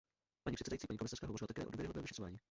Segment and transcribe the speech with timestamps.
[0.43, 2.37] Paní předsedající, paní komisařka hovořila také o důvěryhodném vyšetřování.